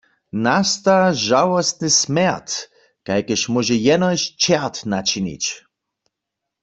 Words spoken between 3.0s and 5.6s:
kajkež móže jenož čert načinić.